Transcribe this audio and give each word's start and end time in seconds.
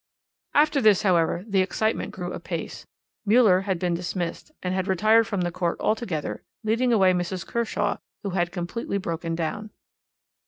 "After 0.55 0.81
this, 0.81 1.03
however, 1.03 1.45
the 1.47 1.61
excitement 1.61 2.09
grew 2.11 2.33
apace. 2.33 2.87
Müller 3.27 3.65
had 3.65 3.77
been 3.77 3.93
dismissed, 3.93 4.51
and 4.63 4.73
had 4.73 4.87
retired 4.87 5.27
from 5.27 5.41
the 5.41 5.51
court 5.51 5.79
altogether, 5.79 6.41
leading 6.63 6.91
away 6.91 7.13
Mrs. 7.13 7.45
Kershaw, 7.45 7.97
who 8.23 8.31
had 8.31 8.51
completely 8.51 8.97
broken 8.97 9.35
down. 9.35 9.69